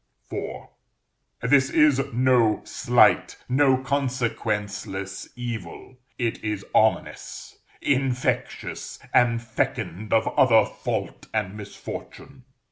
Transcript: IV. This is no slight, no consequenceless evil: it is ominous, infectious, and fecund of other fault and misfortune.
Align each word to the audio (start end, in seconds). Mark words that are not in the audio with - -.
IV. 0.31 0.63
This 1.43 1.69
is 1.69 2.01
no 2.11 2.61
slight, 2.63 3.35
no 3.47 3.77
consequenceless 3.77 5.29
evil: 5.35 5.99
it 6.17 6.43
is 6.43 6.65
ominous, 6.73 7.59
infectious, 7.81 8.97
and 9.13 9.39
fecund 9.39 10.11
of 10.11 10.27
other 10.29 10.65
fault 10.65 11.27
and 11.35 11.55
misfortune. 11.55 12.45